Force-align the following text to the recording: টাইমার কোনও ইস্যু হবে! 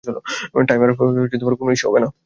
টাইমার 0.67 0.89
কোনও 1.59 1.71
ইস্যু 1.75 1.85
হবে! 1.87 1.99